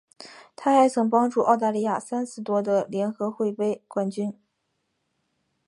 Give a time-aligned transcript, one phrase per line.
[0.55, 4.35] 她还曾帮助澳大利亚三次夺得联合会杯冠军。